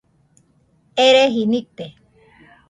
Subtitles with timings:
[1.05, 1.85] Ereji nite